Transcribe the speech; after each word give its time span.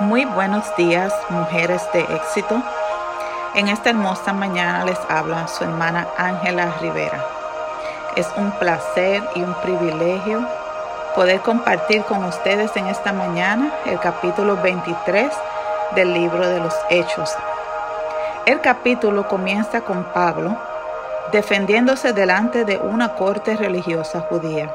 Muy 0.00 0.24
buenos 0.24 0.64
días, 0.76 1.12
mujeres 1.28 1.86
de 1.92 2.00
éxito. 2.00 2.62
En 3.54 3.68
esta 3.68 3.90
hermosa 3.90 4.32
mañana 4.32 4.86
les 4.86 4.98
habla 5.10 5.46
su 5.46 5.62
hermana 5.62 6.08
Ángela 6.16 6.72
Rivera. 6.80 7.22
Es 8.16 8.26
un 8.38 8.50
placer 8.52 9.22
y 9.34 9.42
un 9.42 9.52
privilegio 9.60 10.42
poder 11.14 11.40
compartir 11.40 12.02
con 12.04 12.24
ustedes 12.24 12.74
en 12.76 12.86
esta 12.86 13.12
mañana 13.12 13.74
el 13.84 14.00
capítulo 14.00 14.56
23 14.56 15.30
del 15.94 16.14
libro 16.14 16.48
de 16.48 16.60
los 16.60 16.74
Hechos. 16.88 17.36
El 18.46 18.62
capítulo 18.62 19.28
comienza 19.28 19.82
con 19.82 20.04
Pablo 20.04 20.56
defendiéndose 21.30 22.14
delante 22.14 22.64
de 22.64 22.78
una 22.78 23.14
corte 23.16 23.54
religiosa 23.54 24.20
judía. 24.20 24.72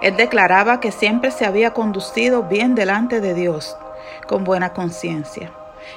Él 0.00 0.16
declaraba 0.16 0.80
que 0.80 0.92
siempre 0.92 1.30
se 1.30 1.44
había 1.44 1.72
conducido 1.72 2.44
bien 2.44 2.74
delante 2.74 3.20
de 3.20 3.34
Dios, 3.34 3.76
con 4.26 4.44
buena 4.44 4.72
conciencia. 4.72 5.52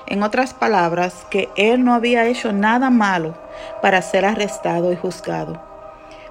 En 0.08 0.24
otras 0.24 0.54
palabras, 0.54 1.26
que 1.30 1.50
él 1.56 1.86
no 1.86 1.94
había 1.94 2.26
hecho 2.26 2.52
nada 2.52 2.90
malo 2.90 3.34
para 3.82 4.02
ser 4.02 4.26
arrestado 4.26 4.92
y 4.92 4.98
juzgado. 4.98 5.62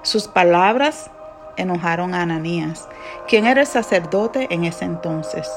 Sus 0.03 0.27
palabras 0.27 1.09
enojaron 1.55 2.13
a 2.13 2.21
Ananías, 2.21 2.87
quien 3.27 3.45
era 3.45 3.61
el 3.61 3.67
sacerdote 3.67 4.47
en 4.51 4.65
ese 4.65 4.85
entonces. 4.85 5.49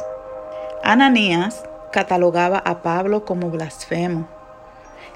Ananías 0.83 1.65
catalogaba 1.93 2.59
a 2.59 2.83
Pablo 2.83 3.25
como 3.25 3.51
blasfemo. 3.51 4.27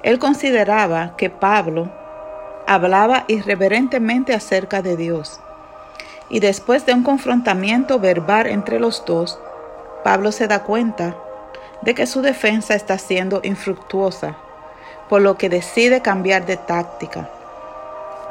Él 0.03 0.19
consideraba 0.19 1.17
que 1.17 1.31
Pablo 1.31 1.91
hablaba 2.67 3.25
irreverentemente 3.29 4.35
acerca 4.35 4.83
de 4.83 4.97
Dios 4.97 5.41
y 6.31 6.41
después 6.41 6.87
de 6.87 6.95
un 6.95 7.03
confrontamiento 7.03 7.99
verbal 7.99 8.47
entre 8.47 8.79
los 8.79 9.05
dos, 9.05 9.39
Pablo 10.05 10.33
se 10.33 10.47
da 10.47 10.63
cuenta 10.63 11.17
de 11.83 11.95
que 11.95 12.07
su 12.07 12.23
defensa 12.23 12.75
está 12.75 12.97
siendo 12.99 13.41
infructuosa, 13.43 14.37
por 15.09 15.21
lo 15.21 15.37
que 15.37 15.49
decide 15.49 16.01
cambiar 16.01 16.47
de 16.47 16.57
táctica, 16.57 17.29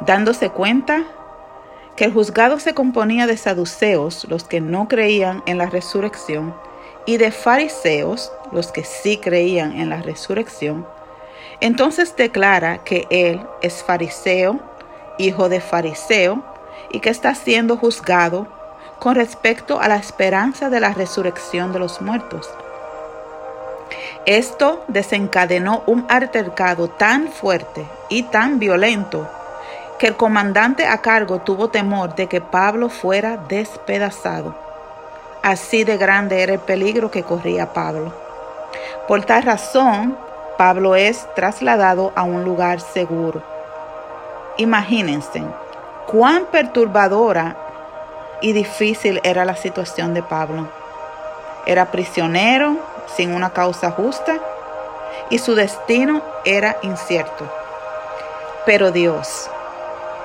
dándose 0.00 0.50
cuenta 0.50 1.04
que 1.94 2.04
el 2.04 2.12
juzgado 2.12 2.58
se 2.58 2.72
componía 2.72 3.26
de 3.26 3.36
saduceos, 3.36 4.26
los 4.28 4.44
que 4.44 4.60
no 4.60 4.88
creían 4.88 5.42
en 5.46 5.58
la 5.58 5.66
resurrección, 5.66 6.54
y 7.04 7.18
de 7.18 7.30
fariseos, 7.30 8.32
los 8.52 8.72
que 8.72 8.84
sí 8.84 9.18
creían 9.18 9.78
en 9.78 9.90
la 9.90 10.00
resurrección, 10.00 10.86
entonces 11.60 12.16
declara 12.16 12.78
que 12.78 13.06
él 13.10 13.42
es 13.60 13.82
fariseo, 13.82 14.58
hijo 15.18 15.50
de 15.50 15.60
fariseo, 15.60 16.42
y 16.90 17.00
que 17.00 17.10
está 17.10 17.34
siendo 17.34 17.76
juzgado 17.76 18.46
con 18.98 19.14
respecto 19.14 19.80
a 19.80 19.88
la 19.88 19.96
esperanza 19.96 20.70
de 20.70 20.80
la 20.80 20.92
resurrección 20.92 21.72
de 21.72 21.78
los 21.78 22.00
muertos. 22.00 22.48
Esto 24.26 24.84
desencadenó 24.88 25.82
un 25.86 26.06
altercado 26.08 26.88
tan 26.88 27.28
fuerte 27.28 27.86
y 28.08 28.24
tan 28.24 28.58
violento 28.58 29.28
que 29.98 30.06
el 30.06 30.16
comandante 30.16 30.86
a 30.86 30.98
cargo 30.98 31.40
tuvo 31.40 31.68
temor 31.68 32.14
de 32.14 32.26
que 32.26 32.40
Pablo 32.40 32.88
fuera 32.88 33.36
despedazado. 33.36 34.54
Así 35.42 35.84
de 35.84 35.96
grande 35.96 36.42
era 36.42 36.52
el 36.52 36.60
peligro 36.60 37.10
que 37.10 37.22
corría 37.22 37.72
Pablo. 37.72 38.12
Por 39.08 39.24
tal 39.24 39.42
razón, 39.42 40.16
Pablo 40.58 40.94
es 40.94 41.26
trasladado 41.34 42.12
a 42.14 42.22
un 42.22 42.44
lugar 42.44 42.80
seguro. 42.80 43.42
Imagínense, 44.58 45.42
cuán 46.10 46.46
perturbadora 46.46 47.56
y 48.40 48.52
difícil 48.52 49.20
era 49.22 49.44
la 49.44 49.54
situación 49.54 50.12
de 50.12 50.24
Pablo. 50.24 50.68
Era 51.66 51.92
prisionero 51.92 52.76
sin 53.14 53.32
una 53.32 53.50
causa 53.50 53.92
justa 53.92 54.38
y 55.28 55.38
su 55.38 55.54
destino 55.54 56.20
era 56.44 56.76
incierto. 56.82 57.44
Pero 58.66 58.90
Dios, 58.90 59.48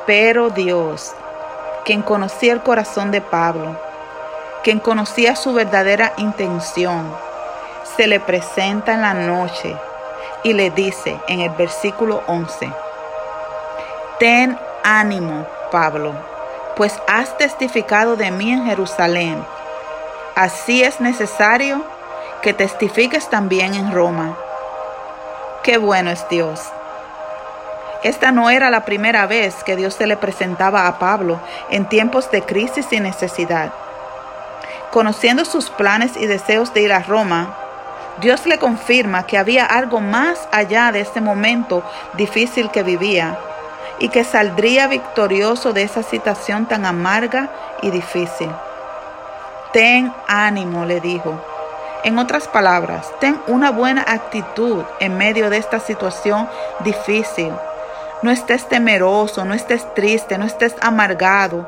pero 0.07 0.49
Dios, 0.49 1.13
quien 1.83 2.01
conocía 2.01 2.53
el 2.53 2.61
corazón 2.61 3.11
de 3.11 3.21
Pablo, 3.21 3.79
quien 4.63 4.79
conocía 4.79 5.35
su 5.35 5.53
verdadera 5.53 6.13
intención, 6.17 7.13
se 7.95 8.07
le 8.07 8.19
presenta 8.19 8.93
en 8.93 9.01
la 9.01 9.13
noche 9.13 9.75
y 10.43 10.53
le 10.53 10.71
dice 10.71 11.19
en 11.27 11.41
el 11.41 11.51
versículo 11.51 12.23
11, 12.25 12.71
ten 14.19 14.57
ánimo, 14.83 15.45
Pablo, 15.69 16.13
pues 16.75 16.99
has 17.07 17.37
testificado 17.37 18.15
de 18.15 18.31
mí 18.31 18.51
en 18.51 18.65
Jerusalén. 18.65 19.43
Así 20.35 20.83
es 20.83 20.99
necesario 20.99 21.83
que 22.41 22.53
testifiques 22.53 23.29
también 23.29 23.73
en 23.73 23.93
Roma. 23.93 24.35
Qué 25.63 25.77
bueno 25.77 26.11
es 26.11 26.27
Dios. 26.29 26.61
Esta 28.03 28.31
no 28.31 28.49
era 28.49 28.69
la 28.69 28.85
primera 28.85 29.25
vez 29.25 29.63
que 29.63 29.75
Dios 29.75 29.95
se 29.95 30.05
le 30.05 30.17
presentaba 30.17 30.87
a 30.87 30.99
Pablo 30.99 31.39
en 31.69 31.85
tiempos 31.85 32.29
de 32.29 32.43
crisis 32.43 32.85
y 32.91 32.99
necesidad. 32.99 33.71
Conociendo 34.91 35.43
sus 35.43 35.69
planes 35.69 36.15
y 36.17 36.27
deseos 36.27 36.73
de 36.73 36.81
ir 36.81 36.93
a 36.93 36.99
Roma, 36.99 37.55
Dios 38.21 38.45
le 38.45 38.59
confirma 38.59 39.25
que 39.25 39.37
había 39.37 39.65
algo 39.65 40.01
más 40.01 40.47
allá 40.51 40.91
de 40.91 41.01
este 41.01 41.19
momento 41.19 41.83
difícil 42.13 42.69
que 42.69 42.83
vivía 42.83 43.37
y 43.99 44.09
que 44.09 44.23
saldría 44.23 44.87
victorioso 44.87 45.73
de 45.73 45.83
esa 45.83 46.03
situación 46.03 46.65
tan 46.65 46.85
amarga 46.85 47.49
y 47.81 47.91
difícil. 47.91 48.49
Ten 49.73 50.13
ánimo, 50.27 50.85
le 50.85 50.99
dijo. 50.99 51.39
En 52.03 52.19
otras 52.19 52.47
palabras, 52.47 53.11
ten 53.19 53.41
una 53.47 53.71
buena 53.71 54.05
actitud 54.07 54.83
en 54.99 55.17
medio 55.17 55.49
de 55.49 55.57
esta 55.57 55.79
situación 55.79 56.47
difícil. 56.81 57.51
No 58.21 58.31
estés 58.31 58.67
temeroso, 58.67 59.43
no 59.43 59.53
estés 59.53 59.91
triste, 59.95 60.37
no 60.37 60.45
estés 60.45 60.75
amargado. 60.81 61.67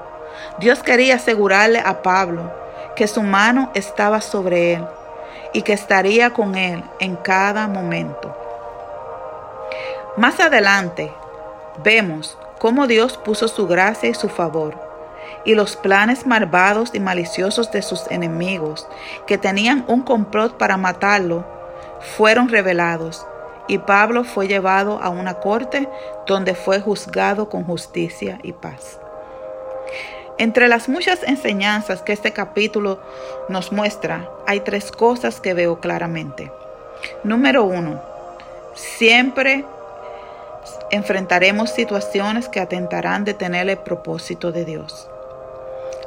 Dios 0.60 0.84
quería 0.84 1.16
asegurarle 1.16 1.82
a 1.84 2.02
Pablo 2.02 2.52
que 2.96 3.08
su 3.08 3.24
mano 3.24 3.72
estaba 3.74 4.22
sobre 4.22 4.74
él 4.74 4.86
y 5.54 5.62
que 5.62 5.74
estaría 5.74 6.32
con 6.32 6.56
él 6.56 6.84
en 7.00 7.16
cada 7.16 7.68
momento. 7.68 8.36
Más 10.18 10.40
adelante, 10.40 11.14
vemos 11.84 12.38
cómo 12.60 12.88
Dios 12.88 13.18
puso 13.18 13.48
su 13.48 13.68
gracia 13.68 14.10
y 14.10 14.14
su 14.14 14.30
favor, 14.30 14.76
y 15.46 15.56
los 15.56 15.76
planes 15.76 16.26
malvados 16.26 16.92
y 16.94 17.00
maliciosos 17.00 17.72
de 17.72 17.82
sus 17.82 18.10
enemigos, 18.10 18.88
que 19.26 19.38
tenían 19.38 19.86
un 19.88 20.02
complot 20.02 20.58
para 20.58 20.78
matarlo, 20.78 21.46
fueron 22.18 22.50
revelados, 22.50 23.26
y 23.68 23.80
Pablo 23.80 24.24
fue 24.24 24.48
llevado 24.48 25.00
a 25.02 25.10
una 25.10 25.36
corte 25.36 25.90
donde 26.26 26.56
fue 26.56 26.80
juzgado 26.80 27.50
con 27.50 27.64
justicia 27.66 28.40
y 28.44 28.54
paz. 28.54 29.00
Entre 30.40 30.68
las 30.68 30.88
muchas 30.88 31.24
enseñanzas 31.24 32.04
que 32.04 32.14
este 32.14 32.32
capítulo 32.32 33.00
nos 33.50 33.72
muestra, 33.72 34.30
hay 34.46 34.60
tres 34.60 34.92
cosas 34.92 35.42
que 35.42 35.54
veo 35.54 35.80
claramente. 35.80 36.52
Número 37.24 37.64
uno, 37.64 38.00
siempre 38.76 39.66
enfrentaremos 40.92 41.70
situaciones 41.70 42.50
que 42.50 42.60
atentarán 42.60 43.26
de 43.26 43.34
tener 43.34 43.70
el 43.70 43.78
propósito 43.78 44.52
de 44.52 44.66
Dios. 44.66 45.10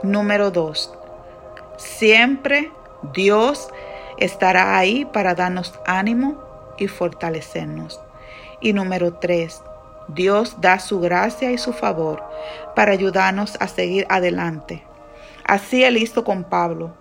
Número 0.03 0.51
dos, 0.51 0.93
siempre 1.77 2.73
Dios 3.13 3.69
estará 4.19 4.79
ahí 4.79 5.05
para 5.05 5.35
darnos 5.35 5.75
ánimo 5.87 6.39
y 6.79 6.89
fortalecernos. 6.89 8.01
Y 8.61 8.73
número 8.73 9.15
tres, 9.15 9.63
Dios 10.09 10.61
da 10.61 10.79
su 10.79 11.01
gracia 11.01 11.53
y 11.53 11.59
su 11.59 11.73
favor 11.73 12.23
para 12.75 12.93
ayudarnos 12.93 13.57
a 13.61 13.69
seguir 13.69 14.07
adelante. 14.09 14.83
Así 15.45 15.85
Él 15.85 15.97
hizo 15.97 16.25
con 16.25 16.45
Pablo 16.45 16.93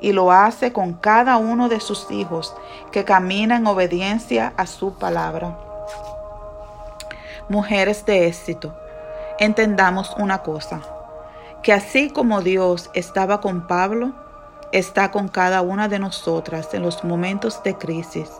y 0.00 0.12
lo 0.12 0.30
hace 0.30 0.72
con 0.72 0.94
cada 0.94 1.36
uno 1.38 1.68
de 1.68 1.80
sus 1.80 2.10
hijos 2.10 2.54
que 2.92 3.04
camina 3.04 3.56
en 3.56 3.66
obediencia 3.66 4.52
a 4.56 4.66
su 4.66 4.98
palabra 4.98 5.65
mujeres 7.48 8.04
de 8.06 8.26
éxito, 8.26 8.74
entendamos 9.38 10.14
una 10.18 10.42
cosa, 10.42 10.80
que 11.62 11.72
así 11.72 12.10
como 12.10 12.42
Dios 12.42 12.90
estaba 12.94 13.40
con 13.40 13.66
Pablo, 13.66 14.12
está 14.72 15.10
con 15.10 15.28
cada 15.28 15.62
una 15.62 15.88
de 15.88 15.98
nosotras 15.98 16.74
en 16.74 16.82
los 16.82 17.04
momentos 17.04 17.62
de 17.62 17.76
crisis, 17.76 18.30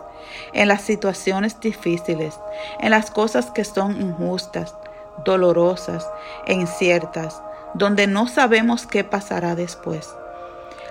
en 0.53 0.67
las 0.67 0.81
situaciones 0.81 1.59
difíciles, 1.59 2.39
en 2.79 2.91
las 2.91 3.11
cosas 3.11 3.49
que 3.51 3.63
son 3.63 3.99
injustas, 4.01 4.75
dolorosas 5.23 6.07
e 6.45 6.53
inciertas, 6.53 7.41
donde 7.73 8.07
no 8.07 8.27
sabemos 8.27 8.85
qué 8.87 9.03
pasará 9.03 9.55
después. 9.55 10.13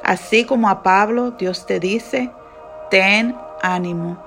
Así 0.02 0.44
como 0.44 0.68
a 0.68 0.82
Pablo 0.82 1.32
Dios 1.32 1.66
te 1.66 1.80
dice, 1.80 2.30
ten 2.90 3.36
ánimo, 3.62 4.18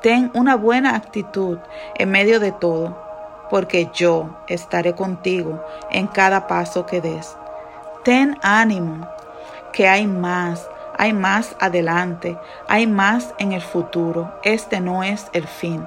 ten 0.00 0.30
una 0.34 0.56
buena 0.56 0.96
actitud 0.96 1.58
en 1.94 2.10
medio 2.10 2.40
de 2.40 2.50
todo 2.52 3.11
porque 3.52 3.90
yo 3.92 4.30
estaré 4.48 4.94
contigo 4.94 5.62
en 5.90 6.06
cada 6.06 6.46
paso 6.46 6.86
que 6.86 7.02
des. 7.02 7.36
Ten 8.02 8.38
ánimo, 8.40 9.06
que 9.74 9.86
hay 9.86 10.06
más, 10.06 10.66
hay 10.96 11.12
más 11.12 11.54
adelante, 11.60 12.38
hay 12.66 12.86
más 12.86 13.34
en 13.36 13.52
el 13.52 13.60
futuro. 13.60 14.32
Este 14.42 14.80
no 14.80 15.02
es 15.02 15.26
el 15.34 15.46
fin. 15.46 15.86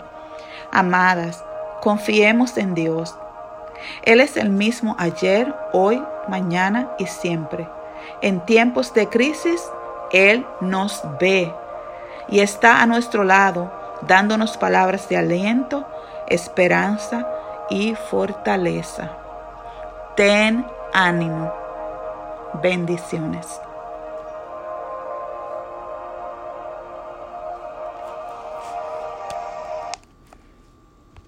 Amadas, 0.71 1.43
confiemos 1.81 2.55
en 2.59 2.75
Dios. 2.75 3.17
Él 4.03 4.21
es 4.21 4.37
el 4.37 4.51
mismo 4.51 4.95
ayer, 4.99 5.51
hoy, 5.73 6.03
mañana 6.27 6.91
y 6.99 7.07
siempre. 7.07 7.67
En 8.21 8.41
tiempos 8.41 8.93
de 8.93 9.09
crisis, 9.09 9.59
Él 10.11 10.45
nos 10.61 11.01
ve 11.19 11.51
y 12.29 12.41
está 12.41 12.83
a 12.83 12.85
nuestro 12.85 13.23
lado, 13.23 13.71
dándonos 14.01 14.55
palabras 14.55 15.09
de 15.09 15.17
aliento, 15.17 15.83
esperanza 16.27 17.27
y 17.69 17.95
fortaleza. 17.95 19.09
Ten 20.15 20.65
ánimo. 20.93 21.51
Bendiciones. 22.61 23.61